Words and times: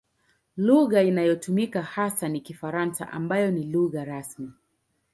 Lugha 0.57 1.01
inayotumika 1.03 1.81
hasa 1.81 2.27
ni 2.29 2.41
Kifaransa 2.41 3.11
ambayo 3.11 3.51
ni 3.51 3.63
lugha 3.63 4.05
rasmi. 4.05 4.51